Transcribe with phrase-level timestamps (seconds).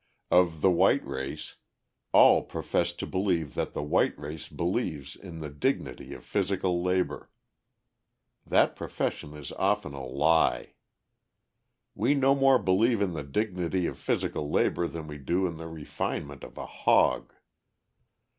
[0.31, 1.57] of the white race,
[2.11, 7.29] all profess to believe that the white race believes in the dignity of physical labor.
[8.43, 10.73] That profession is often a lie.
[11.93, 15.67] We no more believe in the dignity of physical labor than we do in the
[15.67, 17.33] refinement of a hog.